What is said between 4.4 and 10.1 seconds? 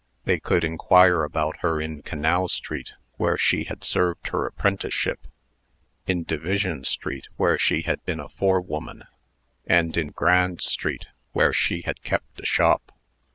apprenticeship; in Division street, where she had been a forewoman; and in